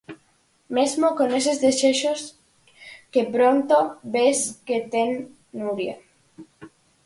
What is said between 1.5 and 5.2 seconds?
desexos que pronto ves que ten